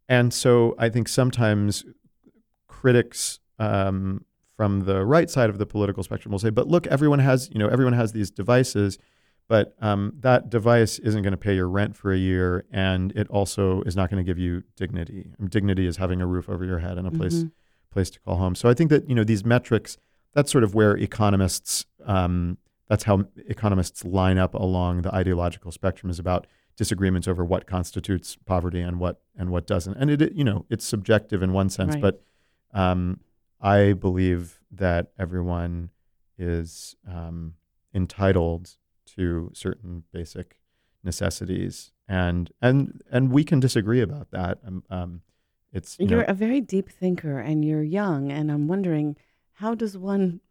[0.08, 1.86] and so I think sometimes
[2.68, 7.20] critics um, from the right side of the political spectrum will say, "But look, everyone
[7.20, 9.00] has you know everyone has these devices."
[9.50, 13.28] But um, that device isn't going to pay your rent for a year, and it
[13.30, 15.32] also is not going to give you dignity.
[15.40, 17.48] And dignity is having a roof over your head and a place mm-hmm.
[17.92, 18.54] place to call home.
[18.54, 19.98] So I think that you know these metrics
[20.34, 22.58] that's sort of where economists um,
[22.90, 28.36] that's how economists line up along the ideological spectrum is about disagreements over what constitutes
[28.46, 31.94] poverty and what and what doesn't and it you know it's subjective in one sense
[31.96, 32.02] right.
[32.02, 32.24] but
[32.74, 33.20] um,
[33.62, 35.92] I believe that everyone
[36.38, 37.54] is um,
[37.94, 38.76] entitled
[39.16, 40.58] to certain basic
[41.04, 45.22] necessities and and and we can disagree about that um, um
[45.72, 49.16] it's you are know, a very deep thinker and you're young and I'm wondering
[49.64, 50.42] how does one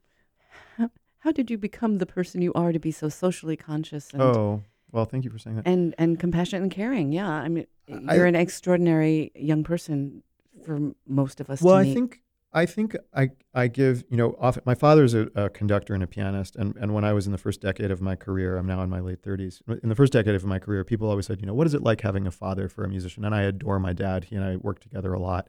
[0.78, 4.22] how, how did you become the person you are to be so socially conscious and
[4.22, 5.66] oh well thank you for saying that.
[5.66, 7.12] and and compassionate and caring?
[7.12, 10.22] Yeah i mean you're I, an extraordinary young person
[10.64, 12.20] for most of us well i think
[12.54, 16.06] I think I I give you know often my father's a, a conductor and a
[16.06, 18.82] pianist and and when I was in the first decade of my career I'm now
[18.82, 21.46] in my late 30s in the first decade of my career people always said you
[21.46, 23.24] know what is it like having a father for a musician?
[23.24, 24.24] And I adore my dad.
[24.24, 25.48] He and I work together a lot.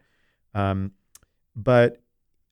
[0.53, 0.93] Um,
[1.57, 2.01] but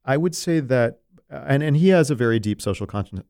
[0.03, 1.00] I would say that
[1.31, 3.23] and and he has a very deep social conscience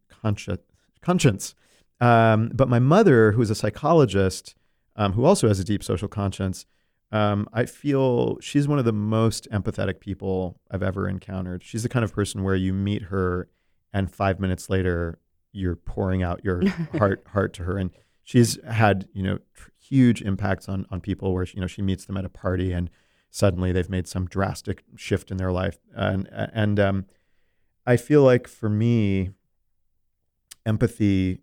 [1.01, 1.55] conscience
[1.99, 4.55] um, but my mother who's a psychologist
[4.95, 6.65] um, who also has a deep social conscience
[7.11, 11.63] um, I feel she's one of the most empathetic people I've ever encountered.
[11.63, 13.49] She's the kind of person where you meet her,
[13.93, 15.19] and five minutes later,
[15.51, 16.65] you're pouring out your
[16.97, 17.77] heart heart to her.
[17.77, 17.91] And
[18.23, 21.81] she's had you know tr- huge impacts on on people where she, you know she
[21.81, 22.89] meets them at a party and
[23.29, 25.79] suddenly they've made some drastic shift in their life.
[25.93, 27.05] And and um,
[27.91, 29.31] I feel like for me,
[30.65, 31.39] empathy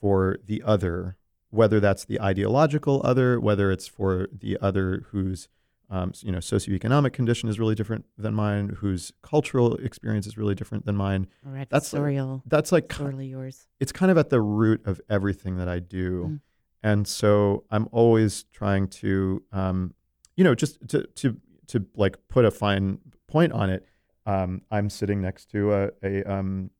[0.00, 1.16] for the other
[1.52, 5.48] whether that's the ideological other, whether it's for the other whose
[5.90, 10.54] um, you know socioeconomic condition is really different than mine, whose cultural experience is really
[10.54, 11.26] different than mine.
[11.44, 13.66] Or That's like, that's like sorely yours.
[13.80, 16.40] it's kind of at the root of everything that I do, Mm.
[16.84, 19.94] and so I'm always trying to, um,
[20.36, 21.36] you know, just to to
[21.66, 23.84] to like put a fine point on it.
[24.30, 26.70] Um, I'm sitting next to a a, um,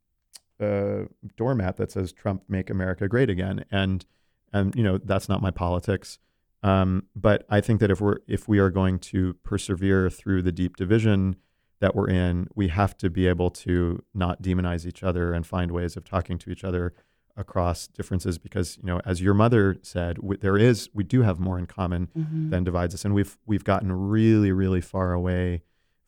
[0.61, 4.05] a doormat that says "Trump Make America Great Again," and
[4.53, 6.19] and you know that's not my politics.
[6.63, 10.53] Um, but I think that if we're if we are going to persevere through the
[10.53, 11.37] deep division
[11.81, 15.71] that we're in, we have to be able to not demonize each other and find
[15.73, 16.93] ways of talking to each other
[17.37, 18.37] across differences.
[18.39, 21.67] Because you know, as your mother said, w- there is we do have more in
[21.67, 22.51] common Mhm.
[22.51, 25.63] than divides us, and we've we've gotten really really far away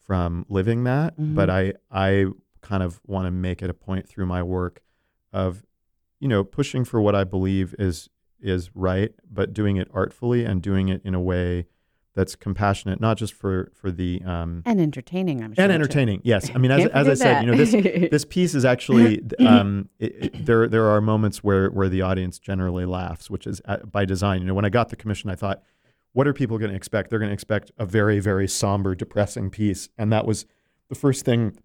[0.07, 1.19] from living that.
[1.19, 1.35] Mhm.
[1.35, 2.27] But I I
[2.61, 4.83] kind of want to make it a point through my work
[5.33, 5.65] of
[6.21, 8.09] you know pushing for what I believe is
[8.41, 11.67] is right, but doing it artfully and doing it in a way
[12.15, 15.63] that's compassionate, not just for for the um, And entertaining, I'm sure.
[15.65, 15.75] and too.
[15.75, 16.21] entertaining.
[16.25, 17.73] Yes, I mean as, as I said, you know this
[18.11, 20.69] this piece is actually um, it, it, there.
[20.69, 24.41] There are moments where where the audience generally laughs, which is at, by design.
[24.43, 25.63] You know, when I got the commission, I thought,
[26.13, 27.11] what are people going to expect?
[27.11, 30.47] They're going to expect a very very somber, depressing piece, and that was
[30.89, 31.57] the first thing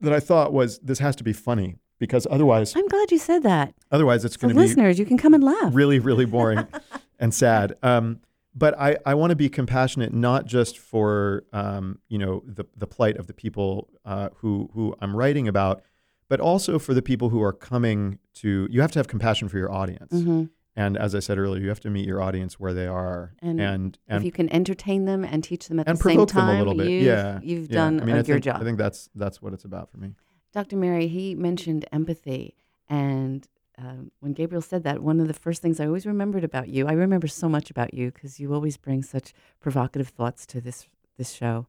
[0.00, 3.42] that I thought was this has to be funny because otherwise I'm glad you said
[3.42, 3.74] that.
[3.90, 5.74] otherwise it's going to be listeners, you can come and laugh.
[5.74, 6.66] really, really boring
[7.18, 7.74] and sad.
[7.82, 8.20] Um,
[8.54, 12.86] but I, I want to be compassionate, not just for um, you know the the
[12.86, 15.82] plight of the people uh, who who I'm writing about,
[16.28, 18.66] but also for the people who are coming to.
[18.70, 20.44] You have to have compassion for your audience, hmm
[20.78, 23.60] and as I said earlier, you have to meet your audience where they are, And
[23.60, 26.46] and and if you can entertain them and teach them at and the same time,
[26.46, 26.88] them a little bit.
[26.88, 27.74] you've, yeah, you've yeah.
[27.74, 28.60] done I mean, I your think, job.
[28.60, 30.14] I think that's that's what it's about for me.
[30.52, 30.76] Dr.
[30.76, 32.54] Mary, he mentioned empathy.
[32.88, 36.68] And um, when Gabriel said that, one of the first things I always remembered about
[36.68, 40.60] you, I remember so much about you because you always bring such provocative thoughts to
[40.60, 40.86] this,
[41.16, 41.66] this show.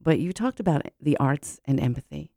[0.00, 2.32] But you talked about the arts and empathy.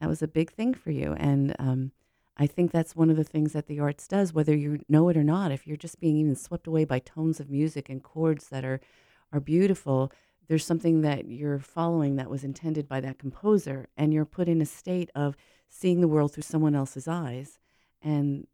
[0.00, 1.14] That was a big thing for you.
[1.14, 1.92] And um,
[2.36, 5.16] I think that's one of the things that the arts does, whether you know it
[5.16, 5.52] or not.
[5.52, 8.80] If you're just being even swept away by tones of music and chords that are,
[9.32, 10.10] are beautiful,
[10.48, 14.60] there's something that you're following that was intended by that composer, and you're put in
[14.60, 15.36] a state of
[15.68, 17.58] seeing the world through someone else's eyes.
[18.02, 18.46] And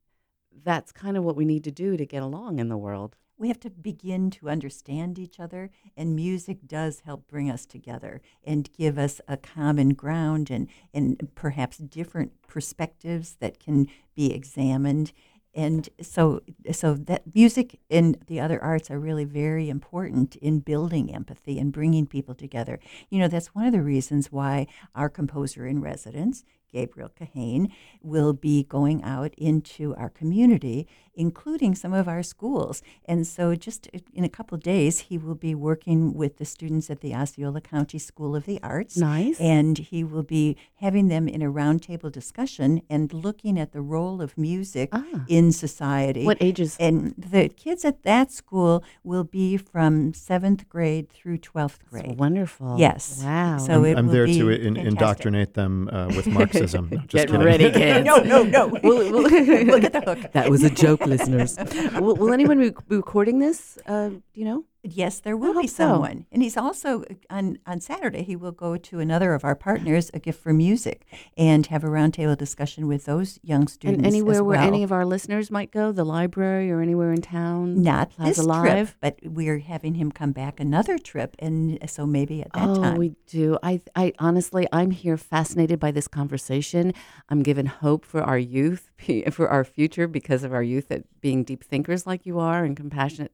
[0.63, 3.17] that's kind of what we need to do to get along in the world.
[3.41, 8.21] We have to begin to understand each other, and music does help bring us together
[8.45, 15.13] and give us a common ground and, and perhaps different perspectives that can be examined.
[15.55, 21.13] And so, so that music and the other arts are really very important in building
[21.15, 22.79] empathy and bringing people together.
[23.11, 28.33] You know, that's one of the reasons why our composer in residence, Gabriel Kahane, will
[28.33, 32.81] be going out into our community, including some of our schools.
[33.05, 36.89] And so, just in a couple of days, he will be working with the students
[36.89, 38.97] at the Osceola County School of the Arts.
[38.97, 39.41] Nice.
[39.41, 44.23] And he will be having them in a roundtable discussion and looking at the role
[44.23, 45.25] of music Ah.
[45.27, 46.25] in society.
[46.25, 46.77] What ages?
[46.79, 52.05] And the kids at that school will be from seventh grade through 12th grade.
[52.05, 52.19] That's grade.
[52.19, 52.77] wonderful.
[52.79, 53.23] Yes.
[53.25, 53.59] Wow.
[53.59, 56.89] So I'm, it I'm will there be to in, indoctrinate them uh, with Marxism.
[56.91, 57.47] No, just Get kidding.
[57.47, 58.05] ready, kids.
[58.05, 58.67] no, no, no.
[58.85, 59.31] We'll- we'll-
[59.71, 60.33] We'll get the hook.
[60.33, 61.57] that was a joke, listeners.
[62.01, 63.79] will, will anyone be be recording this?
[63.87, 64.65] Uh, do you know?
[64.83, 65.89] Yes, there will be so.
[65.89, 66.27] someone.
[66.33, 70.19] And he's also on on Saturday he will go to another of our partners, A
[70.19, 71.05] Gift for Music,
[71.37, 73.99] and have a roundtable discussion with those young students.
[73.99, 74.67] And anywhere where well.
[74.67, 77.83] any of our listeners might go, the library or anywhere in town?
[77.83, 78.63] not Plaza this Live?
[78.63, 82.71] trip, but we're having him come back another trip, and so maybe at that time.
[82.71, 82.97] oh, time.
[82.97, 83.59] we do.
[83.63, 86.95] I, I honestly, I'm here fascinated by this conversation.
[87.29, 88.91] I'm given hope for our youth,
[89.31, 92.77] for our future, because of our youth at being deep thinkers like you are and
[92.77, 93.33] compassionate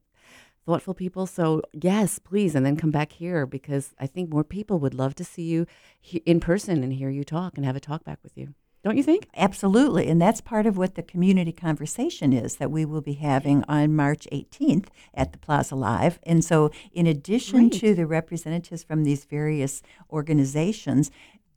[0.67, 1.25] thoughtful people.
[1.25, 2.53] So, yes, please.
[2.53, 5.65] And then come back here because I think more people would love to see you
[5.99, 8.53] he- in person and hear you talk and have a talk back with you.
[8.83, 9.27] Don't you think?
[9.35, 10.07] Absolutely.
[10.07, 13.95] And that's part of what the community conversation is that we will be having on
[13.95, 16.19] March 18th at the Plaza Live.
[16.23, 17.79] And so, in addition Great.
[17.81, 21.11] to the representatives from these various organizations,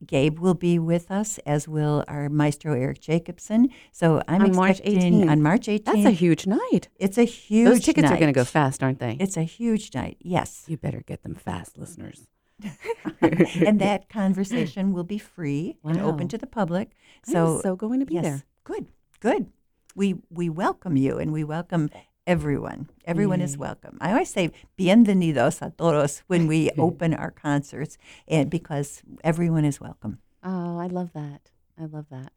[0.07, 3.69] Gabe will be with us, as will our maestro Eric Jacobsen.
[3.93, 5.31] So I'm On March expecting 18th.
[5.31, 5.85] on March 18th.
[5.85, 6.89] That's a huge night.
[6.99, 7.69] it's a huge.
[7.69, 9.17] Those tickets are going to go fast, aren't they?
[9.21, 10.17] It's a huge night.
[10.21, 12.27] Yes, you better get them fast, listeners.
[13.23, 16.91] and that conversation will be free and open to the public.
[17.27, 18.43] I'm So so going to be yes, there.
[18.65, 18.87] good,
[19.21, 19.47] good.
[19.95, 21.91] We we welcome you, and we welcome
[22.35, 22.89] everyone.
[23.05, 23.99] Everyone is welcome.
[24.01, 29.81] I always say bienvenidos a todos when we open our concerts, and because everyone is
[29.81, 30.21] welcome.
[30.45, 31.51] Oh, I love that.
[31.77, 32.31] I love that.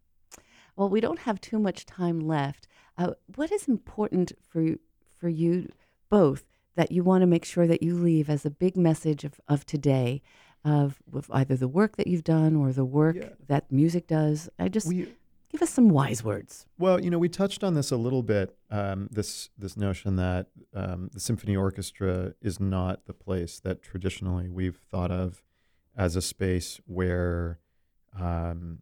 [0.75, 2.67] Well, we don't have too much time left.
[2.97, 4.65] Uh, what is important for
[5.19, 5.69] for you
[6.09, 6.43] both
[6.75, 9.63] that you want to make sure that you leave as a big message of, of
[9.63, 10.23] today,
[10.65, 13.29] of with either the work that you've done or the work Yeah.
[13.47, 14.49] that music does?
[14.57, 15.13] I just We,
[15.53, 16.65] give us some wise words.
[16.77, 18.57] Well, you know, we touched on this a little bit.
[18.69, 24.49] Um, this this notion that um, the symphony orchestra is not the place that traditionally
[24.49, 25.43] we've thought of
[25.95, 27.59] as a space where
[28.19, 28.79] um,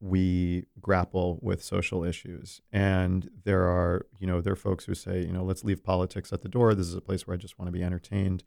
[0.00, 2.60] we grapple with social issues.
[2.72, 6.32] And there are, you know, there are folks who say, you know, let's leave politics
[6.32, 6.74] at the door.
[6.74, 8.42] This is a place where I just want to be entertained.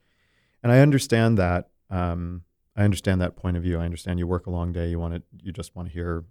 [0.61, 1.69] And I understand that.
[1.89, 2.43] Um,
[2.75, 3.79] I understand that point of view.
[3.79, 4.89] I understand you work a long day.
[4.89, 6.25] You want to, you just want to hear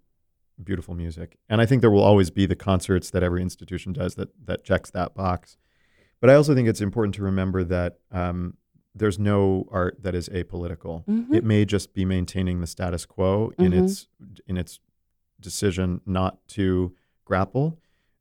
[0.62, 1.36] beautiful music.
[1.48, 4.64] And I think there will always be the concerts that every institution does that that
[4.64, 5.56] checks that box.
[6.20, 8.56] But I also think it's important to remember that um,
[8.94, 11.04] there's no art that is apolitical.
[11.06, 11.34] Mhm.
[11.34, 13.84] It may just be maintaining the status quo in Mhm.
[13.84, 14.08] its
[14.46, 14.80] in its
[15.40, 16.94] decision not to
[17.24, 17.78] grapple.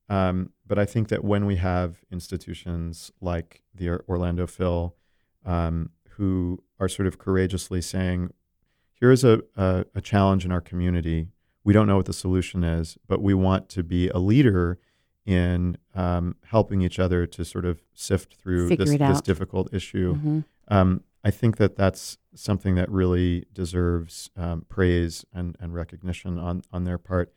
[0.09, 4.95] Um, but I think that when we have institutions like the Orlando Phil,
[5.45, 8.31] um, who are sort of courageously saying,
[8.93, 11.27] "Here is a, a a challenge in our community.
[11.63, 14.79] We don't know what the solution is, but we want to be a leader
[15.25, 20.15] in um, helping each other to sort of sift through Figure this, this difficult issue."
[20.15, 20.45] Mhm.
[20.69, 26.63] Um, I think that that's something that really deserves um, praise and, and recognition on,
[26.71, 27.31] on their part.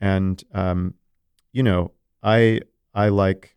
[0.00, 0.94] And um,
[1.52, 2.60] you know, I
[2.94, 3.56] I like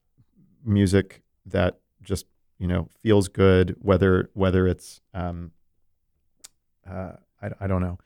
[0.66, 2.26] music that just
[2.58, 5.52] you know feels good, whether whether it's um,
[6.90, 7.98] uh, I, I don't know,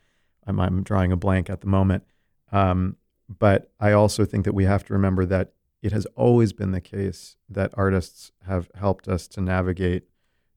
[0.48, 2.04] I'm I'm drawing a blank at the moment.
[2.52, 2.98] Um,
[3.30, 6.82] but I also think that we have to remember that it has always been the
[6.82, 10.04] case that artists have helped us to navigate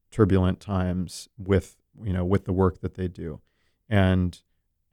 [0.09, 3.41] turbulent times with you know with the work that they do
[3.89, 4.41] and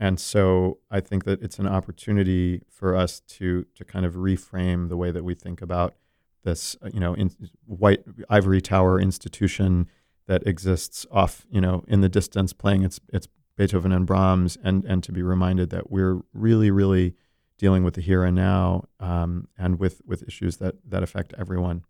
[0.00, 4.88] and so i think that it's an opportunity for us to to kind of reframe
[4.88, 5.94] the way that we think about
[6.42, 7.30] this uh, you know in,
[7.66, 9.86] white ivory tower institution
[10.26, 14.84] that exists off you know in the distance playing its its beethoven and brahms and
[14.84, 17.14] and to be reminded that we're really really
[17.58, 21.84] dealing with the here and now um, and with with issues that that affect everyone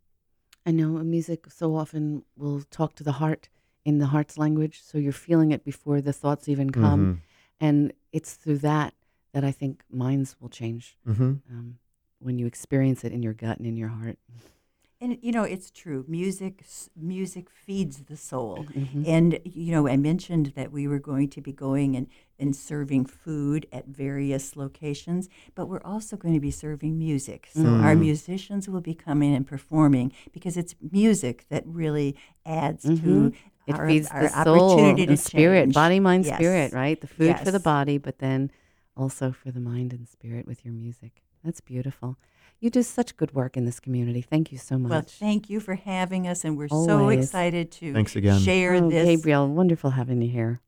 [0.67, 3.51] I know music so often will talk to the heart
[3.85, 7.19] in the heart's language, so you're feeling it before the thoughts even come, Mhm.
[7.61, 8.95] and it's through that
[9.33, 11.43] that I think minds will change Mhm.
[11.51, 11.79] um,
[12.19, 14.19] when you experience it in your gut and in your heart.
[15.05, 16.03] And you know, it's true.
[16.09, 16.65] Music,
[16.97, 18.67] music feeds the soul.
[18.75, 19.07] Mhm.
[19.07, 22.07] And you know, I mentioned that we were going to be going and,
[22.39, 27.49] and serving food at various locations, but we're also going to be serving music.
[27.53, 28.01] So our Mm.
[28.01, 33.35] musicians will be coming and performing because it's music that really adds to Mhm.
[33.67, 35.75] It our, feeds our the soul opportunity to and spirit, change.
[35.75, 36.37] body, mind, Yes.
[36.37, 36.99] spirit, right?
[37.01, 38.51] The food for the body, but then
[38.97, 41.23] also for the mind and spirit with your music.
[41.45, 42.17] That's beautiful.
[42.61, 44.23] You do such good work in this community.
[44.23, 44.91] Thank you so much.
[44.91, 48.41] Well, thank you for having us, and we're so excited to Thanks again.
[48.41, 49.05] share oh, this.
[49.05, 50.61] Gabriel, wonderful having you here.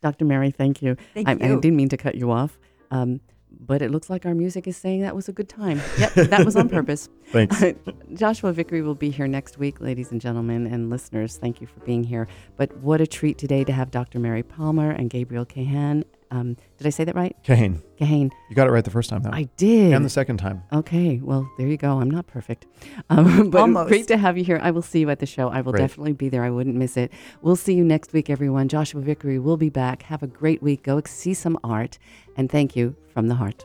[0.00, 0.24] Dr.
[0.24, 0.96] Mary, thank you.
[1.14, 2.56] Thank I, I didn't mean to cut you off,
[2.92, 3.20] um,
[3.50, 5.80] but it looks like our music is saying that was a good time.
[5.98, 7.08] Yep, that was on purpose.
[7.32, 7.64] thanks
[8.14, 11.36] Joshua Vickery will be here next week, ladies and gentlemen, and listeners.
[11.36, 12.28] Thank you for being here.
[12.56, 14.20] But what a treat today to have Dr.
[14.20, 16.04] Mary Palmer and Gabriel Cahan.
[16.30, 17.34] Um, did I say that right?
[17.42, 18.30] Kane, Cahan.
[18.50, 19.92] you got it right the first time though I did.
[19.94, 22.00] and the second time Okay, well, there you go.
[22.00, 22.66] I'm not perfect.
[23.08, 23.88] Um, but Almost.
[23.88, 24.60] great to have you here.
[24.62, 25.48] I will see you at the show.
[25.48, 25.80] I will Great.
[25.80, 26.44] definitely be there.
[26.44, 27.12] I wouldn't miss it.
[27.40, 28.68] We'll see you next week, everyone.
[28.68, 30.02] Joshua Vickery will be back.
[30.02, 30.82] Have a great week.
[30.82, 31.98] Go see some art.
[32.36, 33.64] And thank you from the heart.